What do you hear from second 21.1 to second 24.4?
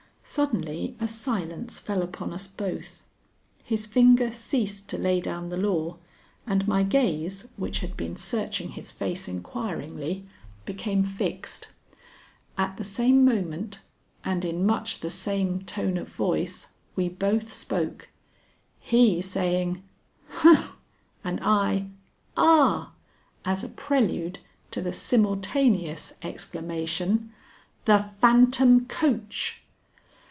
and I, "Ah!" as a prelude